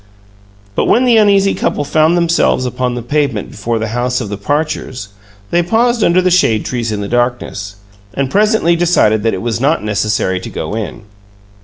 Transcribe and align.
But 0.73 0.85
when 0.85 1.05
the 1.05 1.17
uneasy 1.17 1.53
couple 1.53 1.83
found 1.83 2.17
themselves 2.17 2.65
upon 2.65 2.95
the 2.95 3.03
pavement 3.03 3.51
before 3.51 3.77
the 3.77 3.89
house 3.89 4.19
of 4.19 4.29
the 4.29 4.35
Parchers, 4.51 5.09
they 5.51 5.61
paused 5.61 6.03
under 6.03 6.23
the 6.23 6.31
shade 6.31 6.65
trees 6.65 6.91
in 6.91 7.01
the 7.01 7.07
darkness, 7.07 7.75
and 8.15 8.31
presently 8.31 8.75
decided 8.75 9.21
that 9.21 9.35
it 9.35 9.43
was 9.43 9.61
not 9.61 9.83
necessary 9.83 10.39
to 10.39 10.49
go 10.49 10.73
in. 10.73 11.03